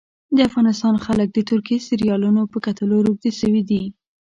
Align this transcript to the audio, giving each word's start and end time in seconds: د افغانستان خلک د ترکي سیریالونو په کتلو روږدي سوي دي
د 0.35 0.37
افغانستان 0.49 0.95
خلک 1.05 1.27
د 1.33 1.39
ترکي 1.49 1.77
سیریالونو 1.87 2.41
په 2.51 2.57
کتلو 2.65 2.95
روږدي 3.05 3.31
سوي 3.39 3.61
دي 3.69 3.83